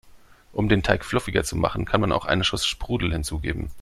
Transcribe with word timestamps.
Um 0.51 0.67
den 0.67 0.81
Teig 0.81 1.05
fluffiger 1.05 1.43
zu 1.43 1.55
machen, 1.55 1.85
kann 1.85 2.01
man 2.01 2.11
auch 2.11 2.25
einen 2.25 2.43
Schuss 2.43 2.65
Sprudel 2.65 3.11
hinzugeben. 3.11 3.69